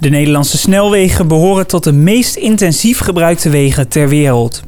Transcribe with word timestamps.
De 0.00 0.08
Nederlandse 0.08 0.58
snelwegen 0.58 1.28
behoren 1.28 1.66
tot 1.66 1.84
de 1.84 1.92
meest 1.92 2.36
intensief 2.36 2.98
gebruikte 2.98 3.50
wegen 3.50 3.88
ter 3.88 4.08
wereld. 4.08 4.62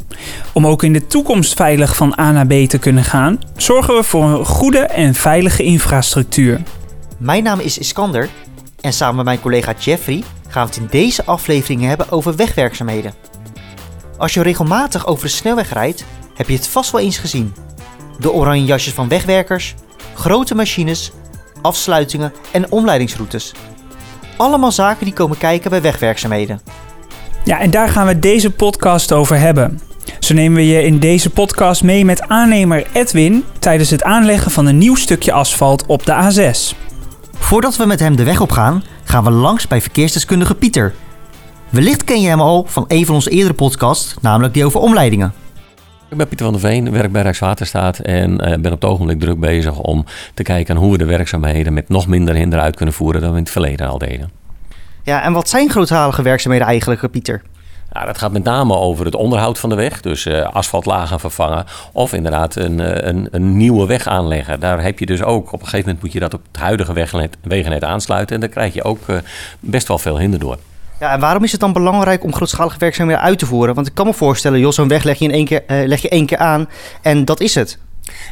Om 0.52 0.66
ook 0.66 0.82
in 0.82 0.92
de 0.92 1.06
toekomst 1.06 1.54
veilig 1.54 1.96
van 1.96 2.18
A 2.18 2.30
naar 2.30 2.46
B 2.46 2.52
te 2.68 2.78
kunnen 2.78 3.04
gaan, 3.04 3.40
zorgen 3.56 3.94
we 3.94 4.02
voor 4.02 4.24
een 4.24 4.44
goede 4.44 4.78
en 4.78 5.14
veilige 5.14 5.62
infrastructuur. 5.62 6.60
Mijn 7.18 7.42
naam 7.42 7.60
is 7.60 7.78
Iskander 7.78 8.28
en 8.80 8.92
samen 8.92 9.16
met 9.16 9.24
mijn 9.24 9.40
collega 9.40 9.74
Jeffrey 9.78 10.22
gaan 10.48 10.66
we 10.66 10.72
het 10.72 10.80
in 10.80 10.88
deze 10.90 11.24
aflevering 11.24 11.82
hebben 11.82 12.10
over 12.10 12.36
wegwerkzaamheden. 12.36 13.14
Als 14.18 14.34
je 14.34 14.42
regelmatig 14.42 15.06
over 15.06 15.26
de 15.26 15.32
snelweg 15.32 15.72
rijdt, 15.72 16.04
heb 16.34 16.48
je 16.48 16.54
het 16.54 16.68
vast 16.68 16.90
wel 16.90 17.00
eens 17.00 17.18
gezien. 17.18 17.54
De 18.18 18.32
oranje 18.32 18.64
jasjes 18.64 18.94
van 18.94 19.08
wegwerkers, 19.08 19.74
grote 20.14 20.54
machines, 20.54 21.10
afsluitingen 21.62 22.32
en 22.50 22.70
omleidingsroutes. 22.72 23.52
Allemaal 24.42 24.72
zaken 24.72 25.04
die 25.04 25.14
komen 25.14 25.38
kijken 25.38 25.70
bij 25.70 25.82
wegwerkzaamheden. 25.82 26.60
Ja, 27.44 27.60
en 27.60 27.70
daar 27.70 27.88
gaan 27.88 28.06
we 28.06 28.18
deze 28.18 28.50
podcast 28.50 29.12
over 29.12 29.38
hebben. 29.38 29.80
Zo 30.18 30.34
nemen 30.34 30.56
we 30.56 30.66
je 30.66 30.82
in 30.82 30.98
deze 30.98 31.30
podcast 31.30 31.82
mee 31.82 32.04
met 32.04 32.28
aannemer 32.28 32.86
Edwin 32.92 33.44
tijdens 33.58 33.90
het 33.90 34.02
aanleggen 34.02 34.50
van 34.50 34.66
een 34.66 34.78
nieuw 34.78 34.94
stukje 34.94 35.32
asfalt 35.32 35.86
op 35.86 36.06
de 36.06 36.12
A6. 36.12 36.76
Voordat 37.38 37.76
we 37.76 37.86
met 37.86 38.00
hem 38.00 38.16
de 38.16 38.24
weg 38.24 38.40
op 38.40 38.50
gaan, 38.50 38.84
gaan 39.04 39.24
we 39.24 39.30
langs 39.30 39.66
bij 39.66 39.80
verkeersdeskundige 39.80 40.54
Pieter. 40.54 40.94
Wellicht 41.68 42.04
ken 42.04 42.20
je 42.20 42.28
hem 42.28 42.40
al 42.40 42.66
van 42.68 42.84
een 42.88 43.06
van 43.06 43.14
onze 43.14 43.30
eerdere 43.30 43.54
podcasts, 43.54 44.14
namelijk 44.20 44.54
die 44.54 44.64
over 44.64 44.80
omleidingen. 44.80 45.41
Ik 46.12 46.18
ben 46.18 46.28
Pieter 46.28 46.46
van 46.46 46.60
der 46.60 46.70
Veen, 46.70 46.90
werk 46.90 47.12
bij 47.12 47.22
Rijkswaterstaat 47.22 47.98
en 47.98 48.30
uh, 48.30 48.38
ben 48.38 48.72
op 48.72 48.80
het 48.80 48.84
ogenblik 48.84 49.20
druk 49.20 49.40
bezig 49.40 49.78
om 49.78 50.04
te 50.34 50.42
kijken 50.42 50.76
hoe 50.76 50.92
we 50.92 50.98
de 50.98 51.04
werkzaamheden 51.04 51.72
met 51.72 51.88
nog 51.88 52.06
minder 52.06 52.34
hinder 52.34 52.60
uit 52.60 52.76
kunnen 52.76 52.94
voeren 52.94 53.20
dan 53.20 53.30
we 53.30 53.36
in 53.36 53.42
het 53.42 53.52
verleden 53.52 53.88
al 53.88 53.98
deden. 53.98 54.30
Ja, 55.02 55.22
en 55.22 55.32
wat 55.32 55.48
zijn 55.48 55.70
grootschalige 55.70 56.22
werkzaamheden 56.22 56.66
eigenlijk, 56.66 57.10
Pieter? 57.10 57.42
Ja, 57.92 58.04
dat 58.04 58.18
gaat 58.18 58.32
met 58.32 58.44
name 58.44 58.76
over 58.76 59.04
het 59.04 59.14
onderhoud 59.14 59.58
van 59.58 59.68
de 59.68 59.74
weg. 59.74 60.00
Dus 60.00 60.26
uh, 60.26 60.42
asfaltlagen 60.42 61.20
vervangen. 61.20 61.64
Of 61.92 62.12
inderdaad 62.12 62.56
een, 62.56 62.80
eh, 62.80 63.08
een, 63.08 63.28
een, 63.30 63.56
nieuwe 63.56 63.86
weg 63.86 64.06
aanleggen. 64.06 64.60
Daar 64.60 64.82
heb 64.82 64.98
je 64.98 65.06
dus 65.06 65.22
ook, 65.22 65.46
op 65.46 65.60
een 65.60 65.66
gegeven 65.66 65.86
moment 65.86 66.02
moet 66.02 66.12
je 66.12 66.20
dat 66.20 66.34
op 66.34 66.40
het 66.52 66.60
huidige 66.60 66.92
wegnet, 66.92 67.36
wegennet 67.42 67.84
aansluiten. 67.84 68.34
En 68.34 68.40
daar 68.40 68.50
krijg 68.50 68.74
je 68.74 68.84
ook 68.84 69.08
uh, 69.08 69.16
best 69.60 69.88
wel 69.88 69.98
veel 69.98 70.18
hinder 70.18 70.40
door. 70.40 70.58
Ja, 71.02 71.12
en 71.12 71.20
waarom 71.20 71.44
is 71.44 71.52
het 71.52 71.60
dan 71.60 71.72
belangrijk 71.72 72.24
om 72.24 72.34
grootschalige 72.34 72.78
werkzaamheden 72.78 73.22
uit 73.22 73.38
te 73.38 73.46
voeren? 73.46 73.74
Want 73.74 73.86
ik 73.86 73.94
kan 73.94 74.06
me 74.06 74.14
voorstellen, 74.14 74.60
joh, 74.60 74.72
zo'n 74.72 74.88
weg 74.88 75.02
leg 75.02 75.18
je, 75.18 75.24
in 75.24 75.30
één 75.30 75.44
keer, 75.44 75.62
uh, 75.66 75.86
leg 75.86 76.02
je 76.02 76.08
één 76.08 76.26
keer 76.26 76.38
aan 76.38 76.68
en 77.00 77.24
dat 77.24 77.40
is 77.40 77.54
het. 77.54 77.78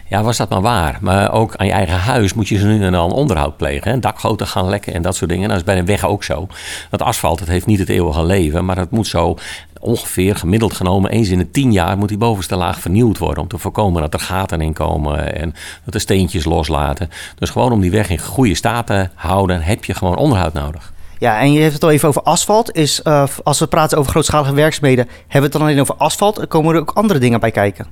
Ja, 0.09 0.23
was 0.23 0.37
dat 0.37 0.49
maar 0.49 0.61
waar. 0.61 0.99
Maar 1.01 1.33
ook 1.33 1.57
aan 1.57 1.67
je 1.67 1.73
eigen 1.73 1.99
huis 1.99 2.35
moet 2.35 2.49
je 2.49 2.59
ze 2.59 2.67
nu 2.67 2.85
en 2.85 2.93
dan 2.93 3.12
onderhoud 3.12 3.57
plegen. 3.57 3.91
Hè? 3.91 3.99
Dakgoten 3.99 4.47
gaan 4.47 4.69
lekken 4.69 4.93
en 4.93 5.03
dat 5.03 5.17
soort 5.17 5.31
dingen. 5.31 5.49
Nou, 5.49 5.59
dat 5.59 5.69
is 5.69 5.75
bij 5.75 5.83
een 5.83 5.97
weg 5.97 6.05
ook 6.07 6.25
zo. 6.25 6.47
Dat 6.91 7.03
asfalt, 7.03 7.41
het 7.41 7.49
heeft 7.49 7.67
niet 7.67 7.79
het 7.79 7.89
eeuwige 7.89 8.25
leven, 8.25 8.65
maar 8.65 8.77
het 8.79 8.91
moet 8.91 9.07
zo 9.07 9.37
ongeveer 9.81 10.37
gemiddeld 10.37 10.73
genomen 10.73 11.11
eens 11.11 11.29
in 11.29 11.39
de 11.39 11.51
tien 11.51 11.73
jaar 11.73 11.99
moet 11.99 12.09
die 12.09 12.19
bovenste 12.19 12.57
laag 12.57 12.81
vernieuwd 12.81 13.19
worden. 13.19 13.43
Om 13.43 13.49
te 13.49 13.59
voorkomen 13.59 14.03
dat 14.03 14.15
er 14.15 14.21
gaten 14.21 14.61
in 14.61 14.73
komen 14.73 15.37
en 15.37 15.55
dat 15.84 15.93
de 15.93 15.99
steentjes 15.99 16.45
loslaten. 16.45 17.11
Dus 17.39 17.51
gewoon 17.51 17.73
om 17.73 17.81
die 17.81 17.91
weg 17.91 18.11
in 18.11 18.19
goede 18.19 18.55
staat 18.55 18.87
te 18.87 19.09
houden, 19.15 19.62
heb 19.62 19.84
je 19.84 19.95
gewoon 19.95 20.17
onderhoud 20.17 20.53
nodig. 20.53 20.93
Ja, 21.21 21.41
en 21.41 21.53
je 21.53 21.61
hebt 21.61 21.73
het 21.73 21.83
al 21.83 21.91
even 21.91 22.09
over 22.09 22.23
asfalt. 22.23 22.75
Is, 22.77 23.01
uh, 23.05 23.25
als 23.43 23.59
we 23.59 23.67
praten 23.67 23.99
over 23.99 24.11
grootschalige 24.11 24.55
werkzaamheden, 24.55 25.05
hebben 25.05 25.33
we 25.33 25.41
het 25.41 25.53
dan 25.53 25.62
alleen 25.62 25.81
over 25.81 25.95
asfalt? 25.95 26.39
Er 26.39 26.47
komen 26.47 26.75
er 26.75 26.81
ook 26.81 26.91
andere 26.91 27.19
dingen 27.19 27.41
bij 27.41 27.51
kijken? 27.51 27.87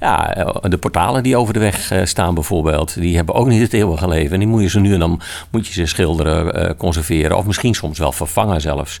Ja, 0.00 0.34
eh, 0.34 0.70
de 0.70 0.78
portalen 0.78 1.22
die 1.22 1.36
over 1.36 1.52
de 1.52 1.60
weg 1.60 1.90
eh, 1.90 2.04
staan 2.04 2.34
bijvoorbeeld, 2.34 2.94
die 2.94 3.16
hebben 3.16 3.34
ook 3.34 3.46
niet 3.46 3.60
het 3.60 3.72
eeuwige 3.72 4.08
leven. 4.08 4.32
En 4.32 4.38
die 4.38 4.48
moet 4.48 4.62
je 4.62 4.68
ze 4.68 4.80
nu 4.80 4.92
en 4.92 4.98
dan 4.98 5.20
moet 5.50 5.66
je 5.66 5.72
ze 5.72 5.86
schilderen, 5.86 6.76
conserveren 6.76 7.36
of 7.36 7.46
misschien 7.46 7.74
soms 7.74 7.98
wel 7.98 8.12
vervangen 8.12 8.60
zelfs. 8.60 8.98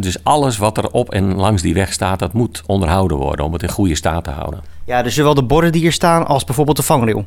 dus 0.00 0.24
alles 0.24 0.56
wat 0.56 0.76
er 0.76 0.90
op 0.90 1.10
en 1.10 1.34
langs 1.34 1.62
die 1.62 1.74
weg 1.74 1.92
staat, 1.92 2.18
dat 2.18 2.32
moet 2.32 2.62
onderhouden 2.66 3.16
worden 3.16 3.44
om 3.44 3.52
het 3.52 3.62
in 3.62 3.70
goede 3.70 3.94
staat 3.94 4.24
te 4.24 4.30
houden. 4.30 4.60
Ja, 4.84 5.02
dus 5.02 5.14
zowel 5.14 5.34
de 5.34 5.44
borden 5.44 5.72
die 5.72 5.80
hier 5.80 5.92
staan 5.92 6.26
als 6.26 6.44
bijvoorbeeld 6.44 6.76
de 6.76 6.82
vangrail. 6.82 7.26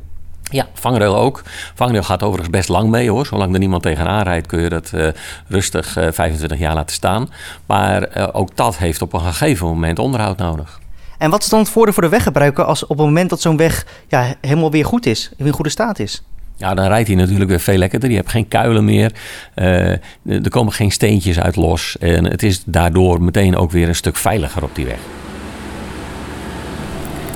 Ja, 0.52 0.66
vangrail 0.74 1.16
ook. 1.16 1.42
Vangrail 1.74 2.02
gaat 2.02 2.22
overigens 2.22 2.50
best 2.50 2.68
lang 2.68 2.90
mee 2.90 3.10
hoor. 3.10 3.26
Zolang 3.26 3.52
er 3.52 3.58
niemand 3.58 3.82
tegenaan 3.82 4.22
rijdt 4.22 4.46
kun 4.46 4.60
je 4.60 4.68
dat 4.68 4.90
uh, 4.94 5.08
rustig 5.48 5.98
uh, 5.98 6.06
25 6.10 6.58
jaar 6.58 6.74
laten 6.74 6.94
staan. 6.94 7.28
Maar 7.66 8.16
uh, 8.16 8.28
ook 8.32 8.56
dat 8.56 8.76
heeft 8.76 9.02
op 9.02 9.12
een 9.12 9.20
gegeven 9.20 9.66
moment 9.66 9.98
onderhoud 9.98 10.38
nodig. 10.38 10.80
En 11.18 11.30
wat 11.30 11.42
is 11.42 11.48
dan 11.48 11.58
het 11.58 11.68
voordeel 11.68 11.92
voor 11.92 12.02
de 12.02 12.08
weggebruiker 12.08 12.64
als 12.64 12.82
op 12.82 12.88
het 12.88 13.06
moment 13.06 13.30
dat 13.30 13.40
zo'n 13.40 13.56
weg 13.56 13.86
ja, 14.08 14.34
helemaal 14.40 14.70
weer 14.70 14.84
goed 14.84 15.06
is, 15.06 15.30
in 15.36 15.50
goede 15.50 15.70
staat 15.70 15.98
is? 15.98 16.22
Ja, 16.56 16.74
dan 16.74 16.86
rijdt 16.86 17.08
hij 17.08 17.16
natuurlijk 17.16 17.50
weer 17.50 17.60
veel 17.60 17.76
lekkerder. 17.76 18.10
Je 18.10 18.16
hebt 18.16 18.30
geen 18.30 18.48
kuilen 18.48 18.84
meer. 18.84 19.12
Uh, 19.54 19.90
er 20.24 20.50
komen 20.50 20.72
geen 20.72 20.90
steentjes 20.90 21.40
uit 21.40 21.56
los. 21.56 21.96
En 21.98 22.24
het 22.24 22.42
is 22.42 22.62
daardoor 22.64 23.22
meteen 23.22 23.56
ook 23.56 23.70
weer 23.70 23.88
een 23.88 23.94
stuk 23.94 24.16
veiliger 24.16 24.62
op 24.62 24.74
die 24.74 24.86
weg. 24.86 24.98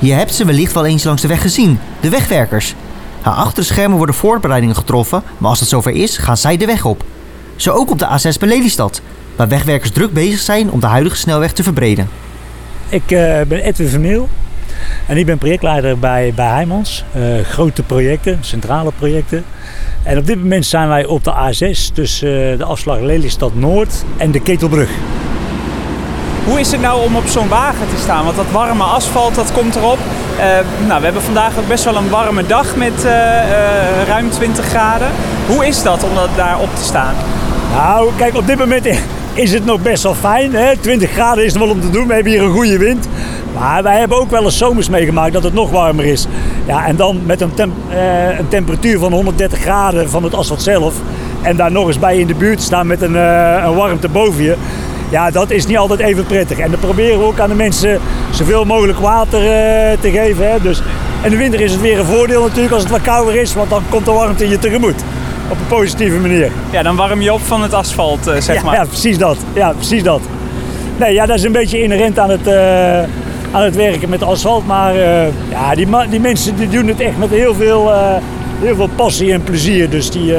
Je 0.01 0.13
hebt 0.13 0.35
ze 0.35 0.45
wellicht 0.45 0.73
wel 0.73 0.87
eens 0.87 1.05
langs 1.05 1.23
de 1.23 1.29
weg 1.29 1.41
gezien, 1.41 1.79
de 2.01 2.09
wegwerkers. 2.09 2.75
Achter 3.35 3.63
de 3.63 3.69
schermen 3.69 3.97
worden 3.97 4.15
voorbereidingen 4.15 4.77
getroffen, 4.77 5.23
maar 5.39 5.51
als 5.51 5.61
het 5.61 5.69
zover 5.69 5.93
is, 5.93 6.17
gaan 6.17 6.37
zij 6.37 6.57
de 6.57 6.67
weg 6.67 6.85
op. 6.85 7.05
Zo 7.57 7.73
ook 7.73 7.91
op 7.91 7.99
de 7.99 8.07
A6 8.07 8.39
bij 8.39 8.49
Lelystad, 8.49 9.01
waar 9.37 9.49
wegwerkers 9.49 9.91
druk 9.91 10.13
bezig 10.13 10.41
zijn 10.41 10.71
om 10.71 10.81
de 10.81 10.87
huidige 10.87 11.17
snelweg 11.17 11.53
te 11.53 11.63
verbreden. 11.63 12.09
Ik 12.89 13.11
uh, 13.11 13.41
ben 13.49 13.63
Edwin 13.63 13.89
Vermeel 13.89 14.29
en 15.07 15.17
ik 15.17 15.27
ben 15.27 15.39
projectleider 15.39 15.99
bij, 15.99 16.33
bij 16.35 16.47
Heijmans. 16.47 17.05
Uh, 17.17 17.41
grote 17.41 17.83
projecten, 17.83 18.39
centrale 18.41 18.93
projecten. 18.99 19.45
En 20.03 20.19
op 20.19 20.27
dit 20.27 20.39
moment 20.39 20.67
zijn 20.67 20.89
wij 20.89 21.07
op 21.07 21.25
de 21.25 21.33
A6 21.33 21.95
tussen 21.95 22.53
uh, 22.53 22.59
de 22.59 22.65
afslag 22.65 23.01
Lelystad 23.01 23.55
Noord 23.55 24.05
en 24.17 24.31
de 24.31 24.41
Ketelbrug. 24.41 24.91
Hoe 26.47 26.61
is 26.61 26.73
het 26.73 26.81
nou 26.81 27.05
om 27.05 27.17
op 27.17 27.27
zo'n 27.27 27.49
wagen 27.49 27.89
te 27.95 28.01
staan? 28.01 28.25
Want 28.25 28.37
dat 28.37 28.51
warme 28.53 28.83
asfalt, 28.83 29.35
dat 29.35 29.53
komt 29.53 29.77
erop. 29.77 29.99
Uh, 30.37 30.43
nou, 30.87 30.99
we 30.99 31.05
hebben 31.05 31.23
vandaag 31.23 31.59
ook 31.59 31.69
best 31.69 31.85
wel 31.85 31.97
een 31.97 32.09
warme 32.09 32.47
dag 32.47 32.77
met 32.77 33.05
uh, 33.05 33.11
uh, 33.11 34.07
ruim 34.07 34.31
20 34.31 34.65
graden. 34.65 35.09
Hoe 35.47 35.67
is 35.67 35.83
dat 35.83 36.05
om 36.05 36.15
dat 36.15 36.29
daar 36.37 36.61
op 36.61 36.75
te 36.75 36.85
staan? 36.85 37.15
Nou, 37.73 38.11
kijk, 38.17 38.37
op 38.37 38.47
dit 38.47 38.59
moment 38.59 38.87
is 39.45 39.53
het 39.53 39.65
nog 39.65 39.83
best 39.83 40.03
wel 40.03 40.15
fijn. 40.15 40.55
Hè? 40.55 40.77
20 40.77 41.11
graden 41.11 41.45
is 41.45 41.55
er 41.55 41.61
wel 41.61 41.69
om 41.69 41.81
te 41.81 41.91
doen. 41.91 42.07
We 42.07 42.15
hebben 42.15 42.33
hier 42.33 42.43
een 42.43 42.55
goede 42.55 42.79
wind. 42.79 43.09
Maar 43.55 43.83
wij 43.83 43.99
hebben 43.99 44.19
ook 44.19 44.31
wel 44.31 44.45
eens 44.45 44.59
zomers 44.59 44.89
meegemaakt 44.89 45.33
dat 45.33 45.43
het 45.43 45.55
nog 45.55 45.71
warmer 45.71 46.05
is. 46.05 46.27
Ja, 46.67 46.87
en 46.87 46.97
dan 46.97 47.21
met 47.25 47.41
een, 47.41 47.55
temp 47.55 47.75
een 48.39 48.49
temperatuur 48.49 48.99
van 48.99 49.13
130 49.13 49.59
graden 49.59 50.11
van 50.11 50.23
het 50.23 50.35
asfalt 50.35 50.63
zelf. 50.63 50.95
En 51.43 51.57
daar 51.57 51.73
nog 51.73 51.87
eens 51.87 51.99
bij 51.99 52.19
in 52.19 52.27
de 52.27 52.35
buurt 52.35 52.63
staan 52.63 52.87
met 52.87 53.03
een, 53.03 53.15
een 53.15 53.75
warmte 53.75 54.09
boven 54.09 54.43
je. 54.43 54.57
Ja, 55.09 55.31
dat 55.31 55.51
is 55.51 55.67
niet 55.67 55.79
altijd 55.79 56.01
even 56.01 56.27
prettig. 56.27 56.59
En 56.59 56.71
dan 56.71 56.81
proberen 56.81 57.19
we 57.19 57.25
ook 57.25 57.41
aan 57.41 57.49
de 57.49 57.55
mensen 57.55 58.01
zoveel 58.31 58.65
mogelijk 58.65 58.99
water 58.99 59.41
uh, 59.41 59.49
te 60.01 60.11
geven. 60.11 60.51
Hè. 60.51 60.61
Dus, 60.61 60.83
in 61.23 61.31
de 61.31 61.37
winter 61.37 61.61
is 61.61 61.73
het 61.73 61.81
weer 61.81 61.99
een 61.99 62.05
voordeel 62.05 62.43
natuurlijk 62.43 62.75
als 62.75 62.83
het 62.83 62.93
wat 62.93 63.01
kouder 63.01 63.35
is, 63.35 63.55
want 63.55 63.71
dan 63.71 63.83
komt 63.89 64.05
de 64.05 64.13
warmte 64.13 64.49
je 64.49 64.59
tegemoet. 64.59 65.05
Op 65.51 65.59
een 65.59 65.67
positieve 65.67 66.17
manier. 66.17 66.51
Ja, 66.71 66.83
dan 66.83 66.97
warm 66.97 67.21
je 67.21 67.33
op 67.33 67.41
van 67.41 67.63
het 67.63 67.75
asfalt, 67.75 68.29
uh, 68.29 68.35
zeg 68.39 68.57
ja, 68.57 68.63
maar. 68.63 68.75
Ja, 68.75 68.85
precies 68.85 69.19
dat. 69.19 69.37
Ja, 69.53 69.73
precies 69.73 70.03
dat. 70.03 70.21
Nee, 70.97 71.15
ja, 71.15 71.27
dat 71.27 71.37
is 71.37 71.43
een 71.43 71.53
beetje 71.53 71.83
inherent 71.83 72.19
aan 72.19 72.31
het, 72.31 72.47
uh, 72.47 72.99
aan 73.51 73.63
het 73.63 73.77
werken 73.77 74.09
met 74.09 74.23
asfalt. 74.23 74.67
Maar 74.67 74.95
ja, 75.49 75.75
die, 75.75 75.87
die 76.11 76.21
mensen 76.21 76.57
die 76.57 76.69
doen 76.69 76.87
het 76.87 77.01
echt 77.01 77.19
met 77.19 77.31
heel 77.31 77.55
veel, 77.55 77.93
heel 78.61 78.75
veel 78.75 78.89
passie 78.95 79.33
en 79.33 79.43
plezier. 79.43 79.91
Dus 79.91 80.11
die, 80.11 80.35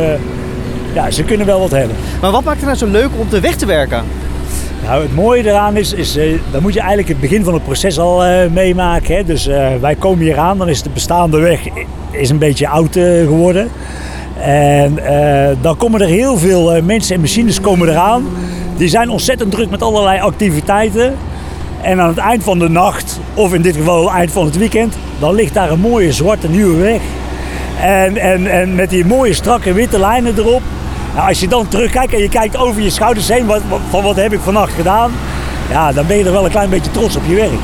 ja, 0.93 1.11
ze 1.11 1.23
kunnen 1.23 1.45
wel 1.45 1.59
wat 1.59 1.71
hebben. 1.71 1.95
Maar 2.21 2.31
wat 2.31 2.43
maakt 2.43 2.57
het 2.57 2.65
nou 2.65 2.77
zo 2.77 2.87
leuk 2.87 3.09
om 3.13 3.19
op 3.19 3.31
de 3.31 3.39
weg 3.39 3.55
te 3.55 3.65
werken? 3.65 4.03
Nou, 4.83 5.01
het 5.01 5.15
mooie 5.15 5.49
eraan 5.49 5.77
is, 5.77 5.93
is 5.93 6.17
uh, 6.17 6.39
dan 6.51 6.61
moet 6.61 6.73
je 6.73 6.79
eigenlijk 6.79 7.09
het 7.09 7.19
begin 7.19 7.43
van 7.43 7.53
het 7.53 7.63
proces 7.63 7.99
al 7.99 8.25
uh, 8.25 8.49
meemaken. 8.51 9.15
Hè. 9.15 9.23
Dus 9.23 9.47
uh, 9.47 9.67
wij 9.81 9.95
komen 9.95 10.23
hier 10.23 10.37
aan, 10.37 10.57
dan 10.57 10.69
is 10.69 10.81
de 10.81 10.89
bestaande 10.89 11.39
weg 11.39 11.59
is 12.11 12.29
een 12.29 12.37
beetje 12.37 12.67
oud 12.67 12.93
geworden. 13.25 13.69
En 14.41 14.99
dan 15.61 15.77
komen 15.77 16.01
er 16.01 16.07
heel 16.07 16.37
veel 16.37 16.81
mensen 16.81 17.15
en 17.15 17.21
machines 17.21 17.61
komen 17.61 17.89
eraan. 17.89 18.25
Die 18.77 18.87
zijn 18.87 19.09
ontzettend 19.09 19.51
druk 19.51 19.69
met 19.69 19.81
allerlei 19.81 20.19
activiteiten. 20.19 21.15
En 21.81 22.01
aan 22.01 22.07
het 22.07 22.17
eind 22.17 22.43
van 22.43 22.59
de 22.59 22.69
nacht, 22.69 23.19
of 23.33 23.53
in 23.53 23.61
dit 23.61 23.75
geval 23.75 24.11
eind 24.11 24.31
van 24.31 24.45
het 24.45 24.57
weekend, 24.57 24.97
dan 25.19 25.35
ligt 25.35 25.53
daar 25.53 25.71
een 25.71 25.79
mooie 25.79 26.11
zwarte 26.11 26.49
nieuwe 26.49 26.77
weg. 26.77 27.01
En, 27.81 28.17
en, 28.17 28.47
en 28.51 28.75
met 28.75 28.89
die 28.89 29.05
mooie 29.05 29.33
strakke 29.33 29.73
witte 29.73 29.99
lijnen 29.99 30.33
erop. 30.37 30.61
Nou, 31.17 31.29
als 31.29 31.39
je 31.39 31.47
dan 31.47 31.67
terugkijkt 31.67 32.13
en 32.13 32.19
je 32.19 32.29
kijkt 32.29 32.57
over 32.57 32.81
je 32.81 32.89
schouders 32.89 33.27
heen 33.27 33.45
wat, 33.45 33.61
wat, 33.69 33.79
van 33.89 34.03
wat 34.03 34.15
heb 34.15 34.33
ik 34.33 34.39
vannacht 34.39 34.73
gedaan, 34.73 35.11
ja, 35.69 35.91
dan 35.91 36.07
ben 36.07 36.17
je 36.17 36.23
er 36.23 36.31
wel 36.31 36.45
een 36.45 36.51
klein 36.51 36.69
beetje 36.69 36.91
trots 36.91 37.15
op 37.15 37.23
je 37.27 37.35
werk. 37.35 37.59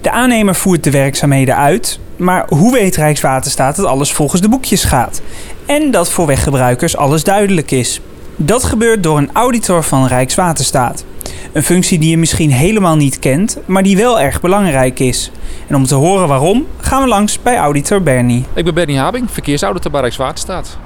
De 0.00 0.10
aannemer 0.10 0.54
voert 0.54 0.84
de 0.84 0.90
werkzaamheden 0.90 1.56
uit, 1.56 1.98
maar 2.16 2.46
hoe 2.48 2.72
weet 2.72 2.96
Rijkswaterstaat 2.96 3.76
dat 3.76 3.86
alles 3.86 4.12
volgens 4.12 4.40
de 4.40 4.48
boekjes 4.48 4.84
gaat? 4.84 5.22
En 5.66 5.90
dat 5.90 6.10
voor 6.10 6.26
weggebruikers 6.26 6.96
alles 6.96 7.24
duidelijk 7.24 7.70
is? 7.70 8.00
Dat 8.36 8.64
gebeurt 8.64 9.02
door 9.02 9.18
een 9.18 9.30
auditor 9.32 9.82
van 9.82 10.06
Rijkswaterstaat. 10.06 11.04
Een 11.52 11.62
functie 11.62 11.98
die 11.98 12.10
je 12.10 12.18
misschien 12.18 12.52
helemaal 12.52 12.96
niet 12.96 13.18
kent, 13.18 13.58
maar 13.66 13.82
die 13.82 13.96
wel 13.96 14.20
erg 14.20 14.40
belangrijk 14.40 14.98
is. 14.98 15.30
En 15.68 15.76
om 15.76 15.86
te 15.86 15.94
horen 15.94 16.28
waarom, 16.28 16.66
gaan 16.80 17.02
we 17.02 17.08
langs 17.08 17.42
bij 17.42 17.56
auditor 17.56 18.02
Bernie. 18.02 18.44
Ik 18.54 18.64
ben 18.64 18.74
Bernie 18.74 18.98
Habing, 18.98 19.30
verkeersauditor 19.30 19.90
bij 19.90 20.00
Rijkswaterstaat. 20.00 20.78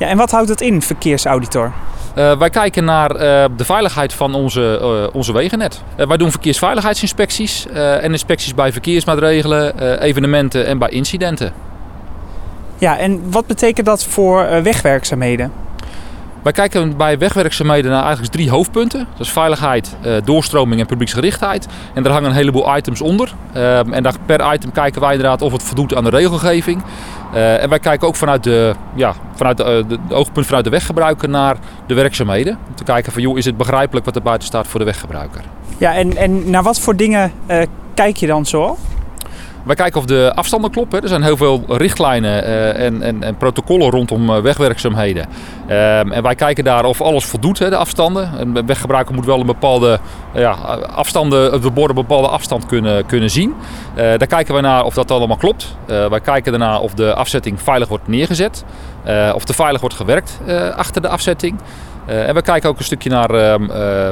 Ja, 0.00 0.06
en 0.06 0.16
wat 0.16 0.30
houdt 0.30 0.48
dat 0.48 0.60
in, 0.60 0.82
verkeersauditor? 0.82 1.72
Uh, 2.16 2.38
wij 2.38 2.50
kijken 2.50 2.84
naar 2.84 3.10
uh, 3.12 3.18
de 3.56 3.64
veiligheid 3.64 4.12
van 4.12 4.34
onze, 4.34 4.78
uh, 4.82 5.14
onze 5.14 5.32
wegennet. 5.32 5.82
wij 5.96 6.16
doen 6.16 6.30
verkeersveiligheidsinspecties 6.30 7.66
en 7.74 8.10
inspecties 8.10 8.54
bij 8.54 8.72
verkeersmaatregelen, 8.72 9.98
evenementen 10.02 10.66
en 10.66 10.78
bij 10.78 10.88
incidenten. 10.88 11.52
Ja, 12.78 12.98
en 12.98 13.30
wat 13.30 13.46
betekent 13.46 13.86
dat 13.86 14.04
voor 14.04 14.62
wegwerkzaamheden? 14.62 15.52
Wij 16.42 16.52
kijken 16.52 16.96
bij 16.96 17.18
wegwerkzaamheden 17.18 17.90
naar 17.90 18.02
eigenlijk 18.02 18.32
drie 18.32 18.50
hoofdpunten. 18.50 19.06
Dat 19.12 19.26
is 19.26 19.32
veiligheid, 19.32 19.96
doorstroming 20.24 20.80
en 20.80 20.86
publieksgerichtheid. 20.86 21.66
En 21.94 22.02
daar 22.02 22.12
hangen 22.12 22.30
een 22.30 22.36
heleboel 22.36 22.76
items 22.76 23.00
onder. 23.00 23.34
Ehm, 23.52 23.92
en 23.92 24.04
per 24.26 24.54
item 24.54 24.72
kijken 24.72 25.00
wij 25.00 25.12
inderdaad 25.12 25.42
of 25.42 25.52
het 25.52 25.62
voldoet 25.62 25.94
aan 25.94 26.04
de 26.04 26.10
regelgeving. 26.10 26.82
Uh, 27.34 27.62
en 27.62 27.68
wij 27.68 27.78
kijken 27.78 28.08
ook 28.08 28.16
vanuit, 28.16 28.44
de, 28.44 28.74
ja, 28.94 29.14
vanuit 29.34 29.56
de, 29.56 29.84
de, 29.88 30.14
oogpunt 30.14 30.46
vanuit 30.46 30.64
de 30.64 30.70
weggebruiker 30.70 31.28
naar 31.28 31.56
de 31.86 31.94
werkzaamheden. 31.94 32.58
Om 32.68 32.74
te 32.74 32.84
kijken 32.84 33.12
van, 33.12 33.22
joh, 33.22 33.38
is 33.38 33.44
het 33.44 33.56
begrijpelijk 33.56 34.06
wat 34.06 34.16
er 34.16 34.22
buiten 34.22 34.48
staat 34.48 34.66
voor 34.66 34.80
de 34.80 34.86
weggebruiker. 34.86 35.40
Ja, 35.78 35.94
en, 35.94 36.16
en 36.16 36.50
naar 36.50 36.62
wat 36.62 36.80
voor 36.80 36.96
dingen 36.96 37.32
kijk 37.94 38.16
je 38.16 38.26
dan 38.26 38.46
zo? 38.46 38.76
Wij 39.70 39.78
kijken 39.78 40.00
of 40.00 40.06
de 40.06 40.32
afstanden 40.34 40.70
kloppen. 40.70 41.02
Er 41.02 41.08
zijn 41.08 41.22
heel 41.22 41.36
veel 41.36 41.64
richtlijnen 41.68 42.44
uh, 42.44 42.84
en, 42.84 43.02
en, 43.02 43.22
en, 43.22 43.36
protocollen 43.36 43.90
rondom 43.90 44.30
uh, 44.30 44.38
wegwerkzaamheden. 44.38 45.26
Um, 45.62 46.12
en 46.12 46.22
wij 46.22 46.34
kijken 46.34 46.64
daar 46.64 46.84
of 46.84 47.00
alles 47.00 47.24
voldoet, 47.24 47.58
de 47.58 47.76
afstanden. 47.76 48.30
Een 48.40 48.66
weggebruiker 48.66 49.14
moet 49.14 49.24
wel 49.24 49.40
een 49.40 49.46
bepaalde 49.46 50.00
ja, 50.34 50.50
afstanden, 50.94 51.62
de 51.62 51.70
borden 51.70 51.96
een 51.96 52.02
bepaalde 52.02 52.28
afstand 52.28 52.66
kunnen, 52.66 53.06
kunnen 53.06 53.30
zien. 53.30 53.54
Daar 53.94 54.26
kijken 54.26 54.52
wij 54.52 54.62
naar 54.62 54.84
of 54.84 54.94
dat 54.94 55.10
allemaal 55.10 55.36
klopt. 55.36 55.76
wij 55.86 56.20
kijken 56.20 56.52
daarna 56.52 56.78
of 56.78 56.94
de 56.94 57.14
afzetting 57.14 57.62
veilig 57.62 57.88
wordt 57.88 58.08
neergezet. 58.08 58.64
of 59.34 59.48
er 59.48 59.54
veilig 59.54 59.80
wordt 59.80 59.96
gewerkt 59.96 60.38
achter 60.76 61.02
de 61.02 61.08
afzetting. 61.08 61.58
en 62.06 62.34
we 62.34 62.42
kijken 62.42 62.68
ook 62.68 62.78
een 62.78 62.84
stukje 62.84 63.10
naar, 63.10 63.30
ehm, 63.30 63.66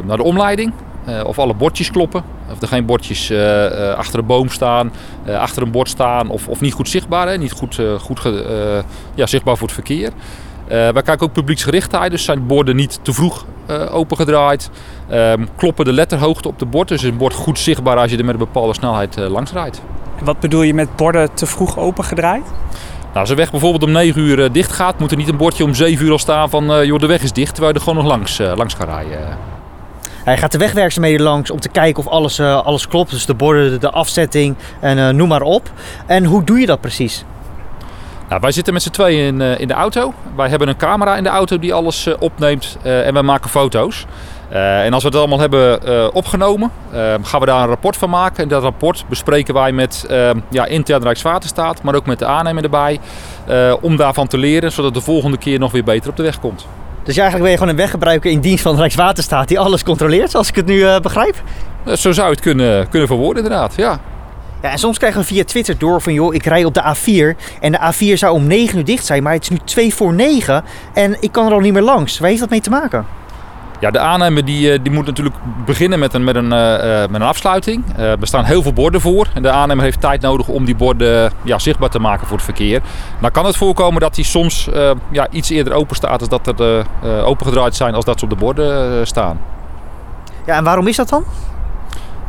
naar 0.07 0.17
de 0.17 0.23
omleiding. 0.23 0.73
Uh, 1.09 1.25
of 1.25 1.39
alle 1.39 1.55
bordjes 1.55 1.91
kloppen. 1.91 2.23
Of 2.53 2.63
er 2.63 2.69
geen 2.69 2.85
bordjes 2.87 3.31
uh, 3.31 3.39
uh, 3.39 3.95
achter 3.95 4.19
een 4.19 4.27
boom 4.27 4.49
staan, 4.49 4.93
achter 5.27 5.63
een 5.63 5.71
bord 5.71 5.89
staan 5.89 6.29
of, 6.29 6.49
of 6.49 6.61
niet 6.61 6.73
goed 6.73 6.89
zichtbaar. 6.89 7.29
Hè? 7.29 7.37
Niet 7.37 7.53
goed, 7.53 7.81
goed 8.01 8.21
ja, 9.15 9.27
zichtbaar 9.27 9.57
voor 9.57 9.67
het 9.67 9.77
verkeer. 9.77 10.11
wij 10.69 10.93
kijken 10.93 11.21
ook 11.21 11.33
publieksgerichtheid, 11.33 12.11
dus 12.11 12.25
zijn 12.25 12.47
borden 12.47 12.77
niet 12.77 12.99
te 13.03 13.13
vroeg 13.13 13.45
opengedraaid. 13.91 14.71
Ehm, 15.09 15.45
kloppen 15.57 15.85
de 15.85 15.93
letterhoogte 15.93 16.49
op 16.49 16.59
de 16.59 16.67
bord, 16.67 16.89
dus 16.89 17.03
is 17.03 17.11
een 17.11 17.17
bord 17.17 17.35
goed 17.35 17.59
zichtbaar 17.59 17.97
als 17.97 18.11
je 18.11 18.17
er 18.17 18.25
met 18.25 18.35
een 18.35 18.41
bepaalde 18.41 18.75
snelheid 18.75 19.17
langs 19.17 19.53
rijdt. 19.53 19.83
Wat 20.23 20.41
bedoel 20.41 20.63
je 20.63 20.75
met 20.75 20.97
borden 20.97 21.35
te 21.35 21.47
vroeg 21.47 21.79
opengedraaid? 21.79 22.45
Nou, 23.03 23.19
als 23.19 23.29
de 23.29 23.35
weg 23.35 23.51
bijvoorbeeld 23.51 23.83
om 23.83 23.91
9 23.91 24.21
uur 24.21 24.53
dicht 24.53 24.73
gaat, 24.73 24.99
moet 24.99 25.11
er 25.11 25.17
niet 25.17 25.29
een 25.29 25.37
bordje 25.37 25.65
om 25.65 25.75
7 25.75 26.07
uur 26.07 26.13
al 26.13 26.19
staan 26.19 26.51
van 26.51 26.87
joh, 26.87 26.99
de 26.99 27.07
weg 27.07 27.23
is 27.23 27.33
dicht, 27.33 27.55
terwijl 27.55 27.73
je 27.73 27.79
er 27.79 27.85
gewoon 27.85 28.03
nog 28.03 28.13
langs, 28.13 28.39
langs 28.39 28.77
kan 28.77 28.87
rijden. 28.87 29.58
Hij 30.29 30.37
gaat 30.37 30.53
de 30.53 30.59
wegwerkzaamheden 30.59 31.21
langs 31.21 31.51
om 31.51 31.61
te 31.61 31.69
kijken 31.69 32.07
of 32.07 32.13
alles, 32.13 32.39
uh, 32.39 32.65
alles 32.65 32.89
klopt. 32.89 33.11
Dus 33.11 33.27
de 33.27 33.35
borden, 33.35 33.81
de 33.81 33.91
afzetting 33.91 34.57
en 34.81 34.99
uh, 34.99 35.09
noem 35.09 35.29
maar 35.29 35.43
op. 35.43 35.71
En 36.07 36.25
hoe 36.25 36.45
doe 36.45 36.61
je 36.61 36.67
dat 36.67 36.81
precies? 36.81 37.25
Nou, 38.29 38.41
wij 38.41 38.53
zitten 38.53 38.73
met 38.73 38.83
z'n 38.83 38.91
tweeën 38.91 39.27
in, 39.27 39.41
uh, 39.41 39.61
in 39.61 39.69
de 39.69 39.75
auto. 39.75 40.13
Wij 40.37 40.49
hebben 40.49 40.69
een 40.69 40.77
camera 40.77 41.17
in 41.17 41.23
de 41.23 41.29
auto 41.29 41.59
die 41.59 41.75
alles 41.75 42.09
opneemt 42.19 42.79
en 42.83 43.13
wij 43.13 43.23
maken 43.23 43.51
foto's. 43.51 44.07
en 44.51 44.93
als 44.93 45.03
we 45.03 45.09
het 45.09 45.19
allemaal 45.19 45.41
hebben 45.41 46.15
opgenomen, 46.15 46.71
gaan 47.23 47.41
we 47.41 47.47
daar 47.47 47.61
een 47.61 47.69
rapport 47.69 47.97
van 47.97 48.11
maken. 48.11 48.43
En 48.43 48.49
dat 48.49 48.63
rapport 48.63 49.05
bespreken 49.09 49.55
wij 49.55 49.73
met 49.73 50.07
ja, 50.51 50.67
intern 50.67 51.03
Rijkswaterstaat, 51.03 51.83
maar 51.83 51.95
ook 51.95 52.07
met 52.07 52.19
de 52.19 52.27
aannemer 52.27 52.63
erbij. 52.65 53.01
om 53.81 53.97
daarvan 53.97 54.27
te 54.27 54.39
leren, 54.39 54.73
zodat 54.73 54.95
de 54.95 55.01
volgende 55.01 55.37
keer 55.37 55.59
nog 55.59 55.73
weer 55.73 55.85
beter 55.85 56.11
op 56.11 56.17
de 56.17 56.23
weg 56.23 56.41
komt. 56.41 56.67
Dus 57.09 57.17
eigenlijk 57.17 57.43
ben 57.43 57.51
je 57.51 57.59
gewoon 57.59 57.73
een 57.73 57.81
weggebruiker 57.81 58.31
in 58.31 58.41
dienst 58.41 58.63
van 58.63 58.77
Rijkswaterstaat 58.77 59.49
die 59.49 59.59
alles 59.59 59.83
controleert, 59.83 60.31
zoals 60.31 60.49
ik 60.49 60.55
het 60.55 60.67
nu 60.67 60.75
uh, 60.75 60.99
begrijp? 60.99 61.43
Zo 61.85 62.13
zou 62.13 62.27
je 62.27 62.33
het 62.33 62.41
kunnen, 62.41 62.89
kunnen 62.89 63.09
verwoorden, 63.09 63.43
inderdaad. 63.43 63.75
Ja. 63.77 64.01
Ja, 64.63 64.71
en 64.71 64.79
soms 64.79 64.99
krijgen 64.99 65.21
we 65.21 65.27
via 65.27 65.45
Twitter 65.45 65.79
door 65.79 66.03
van 66.03 66.13
joh, 66.13 66.35
ik 66.35 66.45
rij 66.45 66.65
op 66.65 66.75
de 66.75 66.83
A4 66.83 67.59
en 67.61 67.73
de 67.73 67.79
A4 67.93 68.13
zou 68.13 68.35
om 68.35 68.47
9 68.47 68.79
uur 68.79 68.85
dicht 68.85 69.07
zijn, 69.07 69.23
maar 69.23 69.33
het 69.33 69.43
is 69.43 69.49
nu 69.49 69.59
2 69.65 69.95
voor 69.95 70.15
9 70.15 70.65
en 70.95 71.17
ik 71.21 71.33
kan 71.33 71.47
er 71.47 71.53
al 71.53 71.61
niet 71.61 71.73
meer 71.73 71.83
langs. 71.83 72.19
Waar 72.19 72.29
heeft 72.29 72.41
dat 72.41 72.51
mee 72.51 72.61
te 72.61 72.71
maken? 72.71 73.07
Ja, 73.81 73.91
de 73.91 73.99
aannemer 73.99 74.45
die, 74.45 74.73
eh, 74.73 74.79
die 74.83 74.93
moet 74.93 75.07
natuurlijk 75.07 75.37
beginnen 75.65 75.99
met 75.99 76.15
een, 76.15 76.25
met 76.25 76.37
een, 76.37 76.53
uh, 76.53 77.01
met 77.01 77.15
een 77.15 77.23
afsluiting. 77.23 77.85
Uh, 77.99 78.11
er 78.11 78.27
staan 78.27 78.45
heel 78.45 78.63
veel 78.63 78.73
borden 78.73 79.01
voor. 79.01 79.27
En 79.35 79.43
de 79.43 79.51
aannemer 79.51 79.85
heeft 79.85 80.01
tijd 80.01 80.21
nodig 80.21 80.49
om 80.49 80.65
die 80.65 80.77
borden 80.77 81.33
ja, 81.43 81.59
zichtbaar 81.59 81.89
te 81.89 81.99
maken 81.99 82.27
voor 82.27 82.37
het 82.37 82.45
verkeer. 82.45 82.83
Dan 83.21 83.31
kan 83.31 83.45
het 83.45 83.57
voorkomen 83.57 84.01
dat 84.01 84.15
die 84.15 84.25
soms 84.25 84.69
ja, 85.11 85.29
iets 85.31 85.51
eerder 85.51 85.73
open 85.73 85.97
staat 85.97 86.21
als 86.21 86.29
dat 86.29 86.61
er 86.61 86.87
opengedraaid 87.25 87.77
zijn 87.77 87.95
als 87.95 88.05
dat 88.05 88.19
ze 88.19 88.25
op 88.25 88.31
de 88.31 88.37
borden 88.37 89.07
staan. 89.07 89.41
Ja, 90.47 90.57
en 90.57 90.65
waarom 90.65 90.87
is 90.87 90.97
dat 90.97 91.09
dan? 91.09 91.25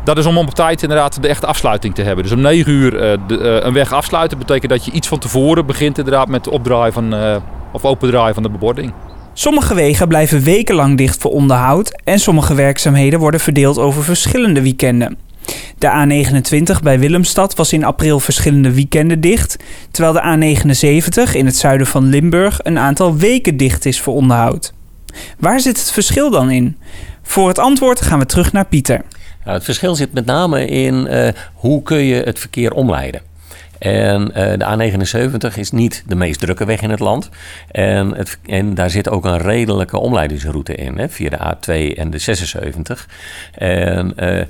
Dat 0.04 0.18
is 0.18 0.26
om 0.26 0.38
op 0.38 0.50
tijd 0.50 0.82
inderdaad 0.82 1.22
de 1.22 1.28
echte 1.28 1.46
afsluiting 1.46 1.96
te 1.96 2.02
hebben. 2.02 2.24
Dus 2.24 2.34
om 2.34 2.42
9 2.42 2.72
uur 2.72 2.92
de, 3.28 3.62
een 3.64 3.74
weg 3.74 3.94
afsluiten 3.94 4.38
betekent 4.38 4.72
dat 4.72 4.86
je 4.86 4.92
iets 4.92 5.08
van 5.08 5.20
tevoren 5.20 5.66
begint 5.66 5.98
inderdaad 5.98 6.28
met 6.28 6.46
het 6.46 6.54
opdraaien 6.54 6.94
van, 6.94 7.16
of 7.72 7.86
opendraaien 7.86 8.34
van 8.34 8.44
de 8.44 8.50
bebording. 8.50 8.94
Sommige 9.40 9.74
wegen 9.74 10.08
blijven 10.08 10.44
wekenlang 10.44 10.98
dicht 10.98 11.22
voor 11.22 11.32
onderhoud 11.32 12.02
en 12.04 12.20
sommige 12.20 12.54
werkzaamheden 12.54 13.20
worden 13.20 13.40
verdeeld 13.40 13.78
over 13.78 14.04
verschillende 14.04 14.62
weekenden. 14.62 15.18
De 15.78 15.88
A29 15.88 16.84
bij 16.84 17.00
Willemstad 17.00 17.56
was 17.56 17.74
in 17.74 17.84
april 17.84 18.20
verschillende 18.20 18.74
weekenden 18.74 19.22
dicht, 19.22 19.58
terwijl 19.92 20.14
de 20.14 20.56
A79 20.56 21.36
in 21.36 21.46
het 21.46 21.58
zuiden 21.58 21.88
van 21.88 22.06
Limburg 22.06 22.60
een 22.64 22.78
aantal 22.78 23.16
weken 23.16 23.58
dicht 23.58 23.86
is 23.86 24.02
voor 24.02 24.14
onderhoud. 24.14 24.74
Waar 25.38 25.60
zit 25.60 25.80
het 25.80 25.92
verschil 25.92 26.30
dan 26.30 26.52
in? 26.52 26.78
Voor 27.22 27.48
het 27.48 27.60
antwoord 27.60 28.02
gaan 28.02 28.20
we 28.20 28.26
terug 28.26 28.52
naar 28.52 28.66
Pieter. 28.66 29.02
Nou, 29.44 29.56
het 29.56 29.64
verschil 29.64 29.96
zit 29.96 30.14
met 30.14 30.26
name 30.26 30.66
in 30.66 31.08
uh, 31.10 31.28
hoe 31.54 31.84
kun 31.84 32.04
je 32.04 32.16
het 32.16 32.40
verkeer 32.40 32.74
omleiden. 32.74 33.29
En 33.80 34.22
uh, 34.22 34.34
de 34.34 34.92
A79 35.52 35.58
is 35.58 35.72
niet 35.72 36.04
de 36.08 36.16
meest 36.16 36.40
drukke 36.40 36.66
weg 36.66 36.82
in 36.82 36.90
het 36.90 37.00
land. 37.00 37.30
En, 37.72 38.16
het, 38.16 38.40
en 38.46 38.74
daar 38.74 38.90
zit 38.90 39.10
ook 39.10 39.26
een 39.26 39.38
redelijke 39.38 39.98
omleidingsroute 39.98 40.76
in, 40.76 40.98
hè, 40.98 41.10
via 41.10 41.30
de 41.30 41.38
A2 41.38 41.98
en 41.98 42.10
de 42.10 42.18
76. 42.18 43.08
En 43.54 44.14
uh, 44.18 44.42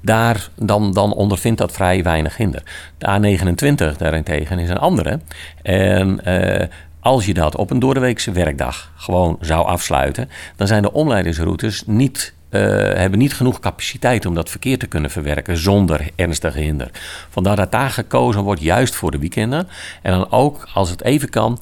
daar 0.00 0.48
dan, 0.56 0.92
dan 0.92 1.12
ondervindt 1.12 1.58
dat 1.58 1.72
vrij 1.72 2.02
weinig 2.02 2.36
hinder. 2.36 2.62
De 2.98 3.06
A29 3.06 3.96
daarentegen 3.96 4.58
is 4.58 4.68
een 4.68 4.78
andere. 4.78 5.20
En 5.62 6.20
uh, 6.28 6.66
als 7.00 7.26
je 7.26 7.34
dat 7.34 7.56
op 7.56 7.70
een 7.70 7.78
doordeweekse 7.78 8.32
werkdag 8.32 8.92
gewoon 8.96 9.36
zou 9.40 9.66
afsluiten, 9.66 10.28
dan 10.56 10.66
zijn 10.66 10.82
de 10.82 10.92
omleidingsroutes 10.92 11.82
niet 11.86 12.34
uh, 12.50 12.60
hebben 12.94 13.18
niet 13.18 13.34
genoeg 13.34 13.60
capaciteit 13.60 14.26
om 14.26 14.34
dat 14.34 14.50
verkeer 14.50 14.78
te 14.78 14.86
kunnen 14.86 15.10
verwerken 15.10 15.56
zonder 15.56 16.08
ernstige 16.16 16.58
hinder. 16.58 16.90
Vandaar 17.30 17.56
dat 17.56 17.72
daar 17.72 17.90
gekozen 17.90 18.42
wordt 18.42 18.60
juist 18.60 18.94
voor 18.94 19.10
de 19.10 19.18
weekenden. 19.18 19.68
En 20.02 20.12
dan 20.12 20.30
ook, 20.30 20.68
als 20.74 20.90
het 20.90 21.04
even 21.04 21.28
kan, 21.28 21.60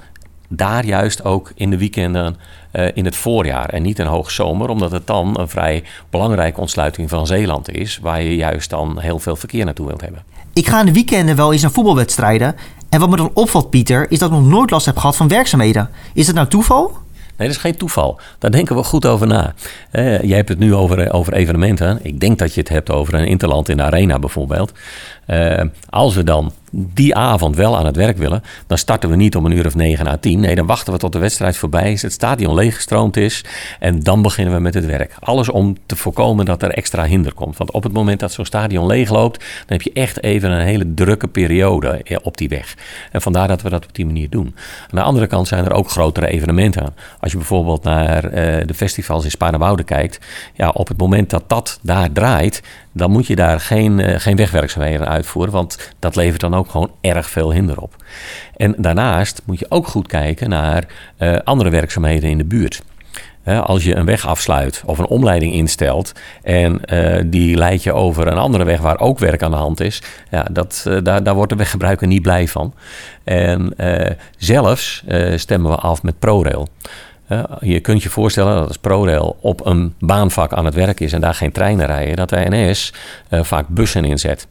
daar 0.49 0.85
juist 0.85 1.25
ook 1.25 1.53
in 1.55 1.71
de 1.71 1.79
weekenden 1.79 2.37
uh, 2.73 2.89
in 2.95 3.05
het 3.05 3.17
voorjaar 3.17 3.69
en 3.69 3.83
niet 3.83 3.99
in 3.99 4.07
hoogzomer, 4.07 4.69
omdat 4.69 4.91
het 4.91 5.07
dan 5.07 5.39
een 5.39 5.49
vrij 5.49 5.85
belangrijke 6.11 6.61
ontsluiting 6.61 7.09
van 7.09 7.27
Zeeland 7.27 7.71
is, 7.71 7.99
waar 8.03 8.23
je 8.23 8.37
juist 8.37 8.71
dan 8.71 8.99
heel 8.99 9.19
veel 9.19 9.37
verkeer 9.37 9.65
naartoe 9.65 9.87
wilt 9.87 10.01
hebben. 10.01 10.23
Ik 10.53 10.69
ga 10.69 10.81
in 10.81 10.87
de 10.87 10.93
weekenden 10.93 11.37
wel 11.37 11.53
eens 11.53 11.63
naar 11.63 11.71
voetbalwedstrijden. 11.71 12.57
En 12.89 13.01
wat 13.01 13.11
me 13.11 13.17
dan 13.17 13.31
opvalt, 13.35 13.71
Pieter, 13.71 14.11
is 14.11 14.19
dat 14.19 14.31
ik 14.31 14.37
nog 14.37 14.47
nooit 14.47 14.71
last 14.71 14.87
heb 14.87 14.97
gehad 14.97 15.17
van 15.17 15.29
werkzaamheden. 15.29 15.91
Is 16.15 16.27
dat 16.27 16.35
nou 16.35 16.49
toeval? 16.49 16.97
Nee, 17.39 17.49
dat 17.49 17.57
is 17.57 17.63
geen 17.63 17.77
toeval. 17.77 18.21
Daar 18.39 18.51
denken 18.51 18.77
we 18.77 18.83
goed 18.83 19.07
over 19.07 19.27
na. 19.27 19.55
Uh, 19.93 20.23
jij 20.23 20.37
hebt 20.37 20.49
het 20.49 20.59
nu 20.59 20.75
over, 20.75 21.01
eh, 21.01 21.15
over 21.15 21.33
evenementen. 21.33 21.99
Ik 22.03 22.21
denk 22.21 22.39
dat 22.39 22.55
je 22.55 22.61
het 22.61 22.69
hebt 22.69 22.91
over 22.91 23.15
een 23.15 23.27
interland 23.27 23.69
in 23.69 23.77
de 23.77 23.83
arena 23.83 24.19
bijvoorbeeld. 24.19 24.73
Uh, 25.31 25.61
als 25.89 26.15
we 26.15 26.25
dan 26.25 26.53
die 26.73 27.15
avond 27.15 27.57
wel 27.57 27.77
aan 27.77 27.87
het 27.87 27.97
werk 27.97 28.17
willen, 28.17 28.43
dan 28.67 28.79
starten 28.79 29.11
we 29.11 29.17
niet 29.17 29.37
om 29.37 29.47
een 29.47 29.53
uur 29.53 29.67
of 29.67 29.75
negen 29.75 30.07
à 30.07 30.17
tien. 30.17 30.41
Nee, 30.41 30.55
dan 30.55 30.67
wachten 30.67 30.93
we 30.93 30.99
tot 30.99 31.13
de 31.13 31.19
wedstrijd 31.19 31.57
voorbij 31.57 31.93
is, 31.93 32.03
het 32.03 32.13
stadion 32.13 32.55
leeggestroomd 32.55 33.17
is 33.17 33.45
en 33.79 34.01
dan 34.01 34.23
beginnen 34.23 34.55
we 34.55 34.61
met 34.61 34.75
het 34.75 34.87
werk. 34.87 35.15
Alles 35.21 35.49
om 35.49 35.77
te 35.87 35.97
voorkomen 35.97 36.45
dat 36.45 36.63
er 36.63 36.71
extra 36.71 37.05
hinder 37.05 37.35
komt. 37.35 37.57
Want 37.57 37.71
op 37.71 37.83
het 37.83 37.93
moment 37.93 38.21
dat 38.21 38.33
zo'n 38.33 38.45
stadion 38.45 38.87
leegloopt, 38.87 39.39
dan 39.39 39.79
heb 39.79 39.83
je 39.83 39.93
echt 39.93 40.23
even 40.23 40.51
een 40.51 40.67
hele 40.67 40.95
drukke 40.95 41.29
periode 41.29 42.03
op 42.23 42.37
die 42.37 42.49
weg. 42.49 42.77
En 43.13 43.23
vandaar 43.23 43.49
dat 43.49 43.63
we 43.63 43.71
dat 43.71 43.85
op 43.85 43.95
die 43.95 44.07
manier 44.07 44.31
doen. 44.31 44.55
Aan 44.81 44.99
de 44.99 45.03
andere 45.03 45.27
kant 45.27 45.49
zijn 45.49 45.65
er 45.65 45.73
ook 45.73 45.91
grotere 45.91 46.27
evenementen. 46.27 46.95
Als 47.21 47.31
je 47.31 47.39
bijvoorbeeld 47.39 47.83
naar 47.83 48.25
uh, 48.25 48.31
de 48.67 48.75
festivals 48.75 49.25
in 49.25 49.31
Spaarnwoude 49.31 49.85
kijkt, 49.85 50.19
ja, 50.55 50.69
op 50.69 50.89
het 50.89 50.99
moment 50.99 51.31
dat 51.31 51.45
dat 51.47 51.79
daar 51.83 52.13
draait, 52.13 52.63
dan 52.99 53.11
moet 53.11 53.27
je 53.27 53.37
daar 53.37 53.61
geen, 53.61 53.99
uh, 53.99 54.15
geen 54.19 54.37
wegwerkzaamheden 54.37 55.09
uitvoeren, 55.09 55.53
want 55.53 55.93
dat 55.99 56.17
levert 56.17 56.41
dan 56.41 56.55
ook 56.55 56.71
gewoon 56.71 56.91
erg 57.01 57.31
veel 57.31 57.53
hinder 57.53 57.81
op. 57.81 57.97
En 58.57 58.75
daarnaast 58.77 59.43
moet 59.47 59.59
je 59.59 59.67
ook 59.69 59.87
goed 59.87 60.07
kijken 60.07 60.49
naar 60.49 60.85
uh, 61.19 61.37
andere 61.45 61.71
werkzaamheden 61.71 62.31
in 62.31 62.39
de 62.39 62.45
buurt. 62.45 62.83
als 63.45 63.85
je 63.85 63.95
een 63.95 64.05
weg 64.05 64.27
afsluit 64.27 64.83
of 64.87 64.99
een 64.99 65.07
omleiding 65.07 65.53
instelt 65.53 66.13
en 66.43 66.81
uh, 66.93 67.17
die 67.27 67.57
leidt 67.57 67.83
je 67.83 67.93
over 67.93 68.27
een 68.27 68.39
andere 68.39 68.65
weg 68.65 68.81
waar 68.81 68.99
ook 68.99 69.19
werk 69.19 69.43
aan 69.43 69.51
de 69.51 69.57
hand 69.57 69.81
is, 69.81 70.03
ja, 70.31 70.47
dat, 70.51 70.87
daar, 71.03 71.23
daar 71.23 71.35
wordt 71.35 71.51
de 71.51 71.59
weggebruiker 71.59 72.07
niet 72.07 72.23
blij 72.23 72.49
van. 72.49 72.75
En 73.25 73.75
zelfs 74.37 75.05
stemmen 75.37 75.71
we 75.71 75.77
af 75.77 76.03
met 76.03 76.19
ProRail. 76.19 76.69
Je 77.61 77.81
kunt 77.81 78.03
je 78.03 78.11
voorstellen 78.11 78.57
dat 78.57 78.69
als 78.69 78.79
ProRail 78.79 79.37
op 79.41 79.67
een 79.67 79.95
baanvak 79.99 80.53
aan 80.53 80.65
het 80.65 80.75
werk 80.75 81.01
is 81.01 81.13
en 81.13 81.21
daar 81.21 81.35
geen 81.35 81.53
treinen 81.53 81.87
rijden, 81.87 82.17
dat 82.17 82.29
de 82.29 82.47
NS 82.49 82.93
vaak 83.31 83.69
bussen 83.69 84.05
inzet. 84.05 84.47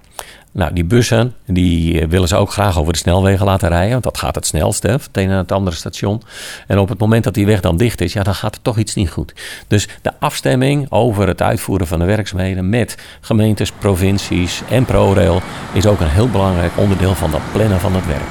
Nou, 0.58 0.74
die 0.74 0.86
bussen 0.86 1.34
die 1.46 2.02
eh, 2.02 2.08
willen 2.08 2.28
ze 2.28 2.36
ook 2.36 2.52
graag 2.52 2.80
over 2.80 2.94
de 2.94 3.00
snelwegen 3.00 3.46
laten 3.46 3.70
rijden. 3.70 3.92
Want 3.92 4.04
dat 4.04 4.18
gaat 4.18 4.36
het 4.36 4.46
snelst, 4.46 4.84
hè, 4.84 4.92
het 4.92 5.10
een 5.12 5.28
naar 5.28 5.38
het 5.38 5.52
andere 5.52 5.76
station. 5.76 6.22
En 6.68 6.80
op 6.80 6.90
het 6.90 7.00
moment 7.00 7.24
dat 7.24 7.34
die 7.34 7.46
weg 7.46 7.62
dan 7.62 7.78
dicht 7.78 8.02
is, 8.02 8.14
ja, 8.14 8.24
dan 8.24 8.36
gaat 8.36 8.56
er 8.56 8.62
toch 8.62 8.78
iets 8.78 8.96
niet 8.96 9.10
goed. 9.10 9.34
Dus 9.68 9.88
de 10.02 10.12
afstemming 10.20 10.86
over 10.90 11.28
het 11.28 11.42
uitvoeren 11.42 11.88
van 11.88 12.00
de 12.00 12.06
werkzaamheden 12.06 12.70
met 12.70 12.98
gemeentes, 13.22 13.72
provincies 13.72 14.62
en 14.70 14.86
ProRail 14.86 15.42
is 15.74 15.86
ook 15.86 16.00
een 16.00 16.10
heel 16.10 16.30
belangrijk 16.30 16.72
onderdeel 16.76 17.16
van 17.16 17.32
dat 17.32 17.42
plannen 17.52 17.80
van 17.80 17.96
het 17.96 18.06
werk. 18.06 18.28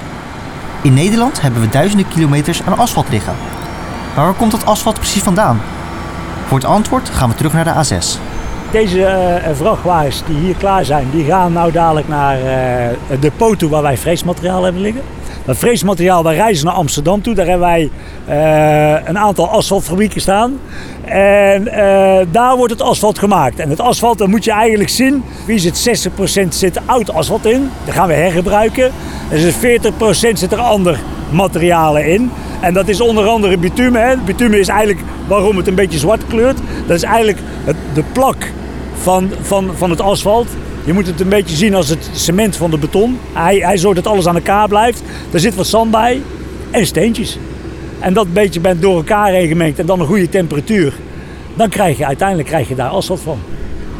In 0.83 0.95
Nederland 0.95 1.41
hebben 1.41 1.61
we 1.61 1.69
duizenden 1.69 2.09
kilometers 2.09 2.63
aan 2.63 2.79
asfalt 2.79 3.09
liggen. 3.09 3.35
Maar 4.17 4.25
waar 4.25 4.35
komt 4.35 4.51
dat 4.51 4.67
asfalt 4.67 4.99
precies 4.99 5.23
vandaan? 5.23 5.61
Voor 6.47 6.59
het 6.59 6.67
antwoord 6.67 7.09
gaan 7.09 7.29
we 7.29 7.35
terug 7.35 7.53
naar 7.53 7.65
de 7.65 7.85
A6. 7.85 8.21
Deze 8.71 8.99
uh, 8.99 9.57
vrachtwagens 9.57 10.23
die 10.27 10.37
hier 10.37 10.55
klaar 10.55 10.85
zijn, 10.85 11.07
die 11.11 11.25
gaan 11.25 11.53
nou 11.53 11.73
dadelijk 11.73 12.09
naar 12.09 12.39
uh, 12.39 12.45
de 13.21 13.57
toe 13.57 13.71
waar 13.71 13.83
wij 13.83 13.97
freesmateriaal 13.97 14.63
hebben 14.63 14.83
liggen. 14.83 15.03
Dat 15.45 15.57
freesmateriaal, 15.57 16.23
daar 16.23 16.35
reizen 16.35 16.67
naar 16.67 16.75
Amsterdam 16.75 17.23
toe. 17.23 17.35
Daar 17.35 17.47
hebben 17.47 17.67
wij 17.67 17.91
uh, 18.29 19.09
een 19.09 19.19
aantal 19.19 19.49
asfaltfabrieken 19.49 20.21
staan. 20.21 20.59
En 21.05 21.65
daar 22.31 22.57
wordt 22.57 22.73
het 22.73 22.83
asfalt 22.83 23.19
gemaakt. 23.19 23.59
En 23.59 23.71
het 23.71 23.81
asfalt, 23.81 24.19
dan 24.19 24.31
moet 24.31 24.45
je 24.45 24.53
eigenlijk 24.53 24.91
zien, 24.91 25.25
wie 25.47 25.59
zit 25.59 26.09
60% 26.45 26.49
zit 26.49 26.81
oud 26.87 27.13
asfalt 27.13 27.47
in. 27.47 27.71
Dat 27.85 27.95
gaan 27.95 28.09
we 28.09 28.15
hergebruiken. 28.15 28.93
Dus 29.31 29.55
40% 29.55 29.59
zit 30.33 30.53
er 30.53 30.59
ander 30.59 31.01
materialen 31.31 32.07
in. 32.13 32.31
En 32.61 32.75
dat 32.75 32.89
is 32.89 33.01
onder 33.01 33.27
andere 33.27 33.57
bitumen. 33.57 34.09
Hè. 34.09 34.17
Bitumen 34.17 34.59
is 34.59 34.69
eigenlijk 34.69 35.01
waarom 35.27 35.57
het 35.57 35.67
een 35.67 35.75
beetje 35.75 35.99
zwart 35.99 36.27
kleurt. 36.29 36.59
Dat 36.87 36.97
is 36.97 37.03
eigenlijk 37.03 37.39
het, 37.65 37.77
de 37.95 38.03
plak 38.13 38.53
van, 39.03 39.31
van, 39.41 39.71
van 39.77 39.91
het 39.91 40.01
asfalt. 40.01 40.49
Je 40.85 40.93
moet 40.93 41.07
het 41.07 41.21
een 41.21 41.29
beetje 41.29 41.57
zien 41.57 41.75
als 41.75 41.89
het 41.89 42.11
cement 42.13 42.57
van 42.57 42.71
de 42.71 42.79
beton. 42.79 43.19
Hij, 43.33 43.57
hij 43.57 43.77
zorgt 43.77 43.97
dat 43.97 44.13
alles 44.13 44.27
aan 44.27 44.35
elkaar 44.35 44.69
blijft. 44.69 45.03
Er 45.31 45.41
zit 45.41 45.55
wat 45.55 45.67
zand 45.67 45.91
bij 45.91 46.23
en 46.71 46.87
steentjes. 46.87 47.39
En 47.99 48.15
dat 48.15 48.33
beetje 48.33 48.61
bent 48.61 48.83
door 48.83 48.97
elkaar 48.97 49.33
heen 49.33 49.49
gemengd 49.49 49.79
en 49.79 49.87
dan 49.87 50.01
een 50.01 50.07
goede 50.07 50.29
temperatuur. 50.29 50.95
Dan 51.55 51.69
krijg 51.69 51.99
je 51.99 52.07
uiteindelijk 52.07 52.49
krijg 52.49 52.69
je 52.69 52.75
daar 52.75 52.89
asfalt 52.89 53.21
van. 53.21 53.39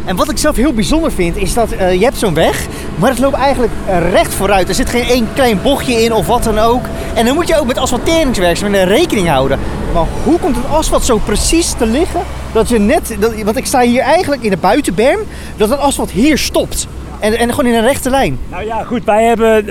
En 0.07 0.17
wat 0.17 0.31
ik 0.31 0.39
zelf 0.39 0.57
heel 0.57 0.73
bijzonder 0.73 1.13
vind, 1.13 1.37
is 1.37 1.55
dat 1.55 1.73
uh, 1.73 1.93
je 1.93 2.05
hebt 2.05 2.19
zo'n 2.19 2.35
weg, 2.35 2.67
maar 2.97 3.11
het 3.11 3.19
loopt 3.19 3.35
eigenlijk 3.35 3.73
eh, 3.87 4.11
recht 4.11 4.35
vooruit. 4.35 4.69
Er 4.69 4.75
zit 4.75 4.89
geen 4.89 5.05
één 5.05 5.29
klein 5.35 5.63
bochtje 5.63 6.03
in 6.03 6.13
of 6.13 6.27
wat 6.27 6.45
dan 6.45 6.59
ook. 6.59 6.85
En 7.15 7.27
dan 7.27 7.35
moet 7.35 7.49
je 7.49 7.59
ook 7.59 7.67
met 7.67 7.79
asfalteringswerkzaamheden 7.79 8.89
rekening 8.89 9.29
houden. 9.29 9.59
Maar 9.95 10.05
hoe 10.25 10.39
komt 10.39 10.57
het 10.57 10.65
asfalt 10.71 11.05
zo 11.05 11.19
precies 11.19 11.73
te 11.73 11.87
liggen 11.87 12.21
dat 12.53 12.69
je 12.69 12.79
net, 12.79 13.17
dat, 13.19 13.43
want 13.43 13.57
ik 13.57 13.67
sta 13.67 13.81
hier 13.81 14.03
eigenlijk 14.03 14.43
in 14.43 14.51
de 14.51 14.57
buitenberm, 14.57 15.21
dat 15.57 15.71
het 15.71 15.79
asfalt 15.79 16.11
hier 16.11 16.39
stopt. 16.39 16.87
En, 17.19 17.39
en 17.39 17.51
gewoon 17.51 17.71
in 17.71 17.75
een 17.79 17.87
rechte 17.87 18.11
lijn. 18.11 18.39
Nou 18.51 18.65
ja, 18.65 18.83
goed, 18.83 19.05
wij 19.05 19.25
hebben 19.25 19.65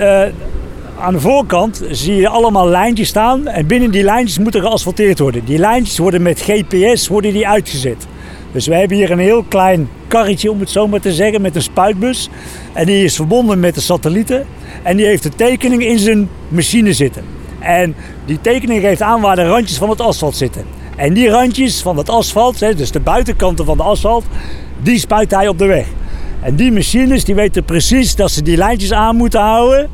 aan 1.00 1.12
de 1.12 1.20
voorkant 1.20 1.82
zie 1.90 2.14
je 2.14 2.28
allemaal 2.28 2.68
lijntjes 2.68 3.08
staan. 3.08 3.46
En 3.46 3.66
binnen 3.66 3.90
die 3.90 4.02
lijntjes 4.02 4.38
moet 4.38 4.54
er 4.54 4.62
geasfalteerd 4.62 5.18
worden. 5.18 5.44
Die 5.44 5.58
lijntjes 5.58 5.98
worden 5.98 6.22
met 6.22 6.40
GPS 6.40 7.08
worden 7.08 7.32
die 7.32 7.48
uitgezet. 7.48 8.06
Dus 8.56 8.66
we 8.66 8.74
hebben 8.74 8.96
hier 8.96 9.10
een 9.10 9.18
heel 9.18 9.42
klein 9.42 9.88
karretje, 10.08 10.50
om 10.50 10.60
het 10.60 10.70
zo 10.70 10.88
maar 10.88 11.00
te 11.00 11.12
zeggen, 11.12 11.40
met 11.40 11.56
een 11.56 11.62
spuitbus. 11.62 12.28
En 12.72 12.86
die 12.86 13.04
is 13.04 13.16
verbonden 13.16 13.60
met 13.60 13.74
de 13.74 13.80
satellieten. 13.80 14.46
En 14.82 14.96
die 14.96 15.06
heeft 15.06 15.22
de 15.22 15.28
tekening 15.28 15.84
in 15.84 15.98
zijn 15.98 16.28
machine 16.48 16.92
zitten. 16.92 17.24
En 17.58 17.94
die 18.24 18.40
tekening 18.40 18.80
geeft 18.80 19.02
aan 19.02 19.20
waar 19.20 19.36
de 19.36 19.46
randjes 19.46 19.78
van 19.78 19.90
het 19.90 20.00
asfalt 20.00 20.36
zitten. 20.36 20.64
En 20.96 21.14
die 21.14 21.28
randjes 21.28 21.82
van 21.82 21.96
het 21.96 22.08
asfalt, 22.08 22.58
dus 22.58 22.90
de 22.90 23.00
buitenkanten 23.00 23.64
van 23.64 23.76
de 23.76 23.82
asfalt, 23.82 24.24
die 24.82 24.98
spuit 24.98 25.30
hij 25.30 25.48
op 25.48 25.58
de 25.58 25.66
weg. 25.66 25.86
En 26.42 26.54
die 26.54 26.72
machines 26.72 27.24
die 27.24 27.34
weten 27.34 27.64
precies 27.64 28.14
dat 28.14 28.30
ze 28.30 28.42
die 28.42 28.56
lijntjes 28.56 28.92
aan 28.92 29.16
moeten 29.16 29.40
houden. 29.40 29.88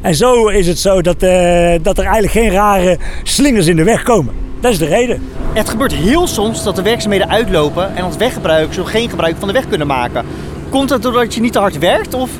En 0.00 0.14
zo 0.14 0.48
is 0.48 0.66
het 0.66 0.78
zo 0.78 1.02
dat, 1.02 1.22
uh, 1.22 1.74
dat 1.82 1.98
er 1.98 2.04
eigenlijk 2.04 2.32
geen 2.32 2.50
rare 2.50 2.98
slingers 3.22 3.66
in 3.66 3.76
de 3.76 3.84
weg 3.84 4.02
komen. 4.02 4.43
Dat 4.60 4.72
is 4.72 4.78
de 4.78 4.86
reden. 4.86 5.22
Het 5.52 5.68
gebeurt 5.68 5.94
heel 5.94 6.26
soms 6.26 6.64
dat 6.64 6.76
de 6.76 6.82
werkzaamheden 6.82 7.28
uitlopen 7.28 7.96
en 7.96 8.04
als 8.04 8.16
weggebruikers 8.16 8.76
zo 8.76 8.84
geen 8.84 9.10
gebruik 9.10 9.36
van 9.38 9.48
de 9.48 9.54
weg 9.54 9.68
kunnen 9.68 9.86
maken. 9.86 10.24
Komt 10.68 10.88
dat 10.88 11.02
doordat 11.02 11.34
je 11.34 11.40
niet 11.40 11.52
te 11.52 11.58
hard 11.58 11.78
werkt 11.78 12.14
of? 12.14 12.30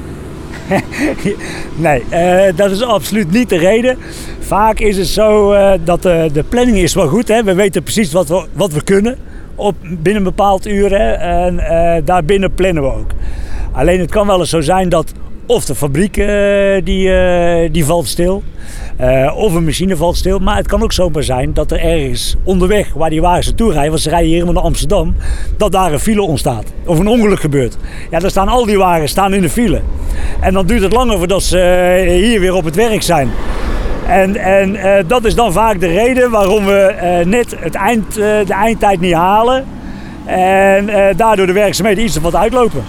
nee, 1.76 2.04
uh, 2.10 2.56
dat 2.56 2.70
is 2.70 2.82
absoluut 2.82 3.30
niet 3.30 3.48
de 3.48 3.58
reden. 3.58 3.98
Vaak 4.40 4.80
is 4.80 4.96
het 4.96 5.06
zo 5.06 5.52
uh, 5.52 5.72
dat 5.84 6.06
uh, 6.06 6.24
de 6.32 6.44
planning 6.48 6.76
is 6.76 6.94
wel 6.94 7.08
goed. 7.08 7.28
Hè? 7.28 7.42
We 7.42 7.54
weten 7.54 7.82
precies 7.82 8.12
wat 8.12 8.28
we, 8.28 8.46
wat 8.52 8.72
we 8.72 8.82
kunnen 8.82 9.16
op, 9.54 9.74
binnen 9.80 10.16
een 10.16 10.22
bepaald 10.22 10.66
uur. 10.66 10.90
Hè? 10.90 11.12
En 11.12 12.04
daarbinnen 12.04 12.54
plannen 12.54 12.82
we 12.82 12.92
ook. 12.92 13.10
Alleen 13.72 14.00
het 14.00 14.10
kan 14.10 14.26
wel 14.26 14.38
eens 14.38 14.50
zo 14.50 14.60
zijn 14.60 14.88
dat 14.88 15.12
of 15.46 15.64
de 15.64 15.74
fabriek 15.74 16.14
die, 16.84 17.10
die 17.70 17.84
valt 17.84 18.08
stil. 18.08 18.42
Uh, 19.00 19.36
of 19.36 19.54
een 19.54 19.64
machine 19.64 19.96
valt 19.96 20.16
stil. 20.16 20.38
Maar 20.38 20.56
het 20.56 20.66
kan 20.66 20.82
ook 20.82 20.92
zomaar 20.92 21.22
zijn 21.22 21.54
dat 21.54 21.70
er 21.70 21.78
ergens 21.78 22.36
onderweg 22.44 22.92
waar 22.92 23.10
die 23.10 23.20
wagens 23.20 23.46
naartoe 23.46 23.72
rijden, 23.72 23.90
want 23.90 24.02
ze 24.02 24.08
rijden 24.08 24.26
hier 24.26 24.36
helemaal 24.36 24.62
naar 24.62 24.70
Amsterdam, 24.70 25.14
dat 25.56 25.72
daar 25.72 25.92
een 25.92 25.98
file 26.00 26.22
ontstaat. 26.22 26.64
Of 26.86 26.98
een 26.98 27.06
ongeluk 27.06 27.40
gebeurt. 27.40 27.76
Ja, 28.10 28.18
dan 28.18 28.30
staan 28.30 28.48
al 28.48 28.64
die 28.64 28.78
wagens 28.78 29.10
staan 29.10 29.34
in 29.34 29.42
de 29.42 29.48
file. 29.48 29.80
En 30.40 30.52
dan 30.52 30.66
duurt 30.66 30.82
het 30.82 30.92
langer 30.92 31.18
voordat 31.18 31.42
ze 31.42 32.18
hier 32.22 32.40
weer 32.40 32.54
op 32.54 32.64
het 32.64 32.74
werk 32.74 33.02
zijn. 33.02 33.30
En, 34.08 34.36
en 34.36 34.76
dat 35.06 35.24
is 35.24 35.34
dan 35.34 35.52
vaak 35.52 35.80
de 35.80 35.86
reden 35.86 36.30
waarom 36.30 36.64
we 36.64 37.22
net 37.26 37.56
het 37.58 37.74
eind, 37.74 38.14
de 38.14 38.44
eindtijd 38.48 39.00
niet 39.00 39.14
halen. 39.14 39.64
En 40.24 40.90
daardoor 41.16 41.46
de 41.46 41.52
werkzaamheden 41.52 42.04
iets 42.04 42.16
wat 42.16 42.34
uitlopen. 42.34 42.82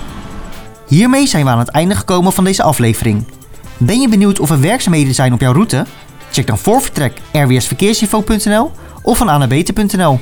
Hiermee 0.87 1.27
zijn 1.27 1.45
we 1.45 1.49
aan 1.51 1.59
het 1.59 1.69
einde 1.69 1.95
gekomen 1.95 2.33
van 2.33 2.43
deze 2.43 2.63
aflevering. 2.63 3.23
Ben 3.77 3.99
je 3.99 4.09
benieuwd 4.09 4.39
of 4.39 4.49
er 4.49 4.61
werkzaamheden 4.61 5.13
zijn 5.13 5.33
op 5.33 5.39
jouw 5.41 5.53
route? 5.53 5.85
Check 6.31 6.47
dan 6.47 6.57
voor 6.57 6.81
vertrek 6.81 7.21
rwsverkeersinfo.nl 7.31 8.71
of 9.01 9.17
van 9.17 9.29
anabete.nl. 9.29 10.19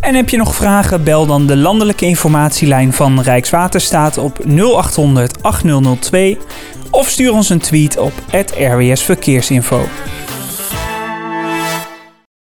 En 0.00 0.14
heb 0.14 0.28
je 0.28 0.36
nog 0.36 0.54
vragen? 0.54 1.04
Bel 1.04 1.26
dan 1.26 1.46
de 1.46 1.56
landelijke 1.56 2.06
informatielijn 2.06 2.92
van 2.92 3.20
Rijkswaterstaat 3.20 4.18
op 4.18 4.38
0800 4.46 5.42
8002 5.42 6.38
of 6.90 7.08
stuur 7.08 7.32
ons 7.32 7.48
een 7.48 7.58
tweet 7.58 7.98
op 7.98 8.12
@rwsverkeersinfo. 8.58 9.86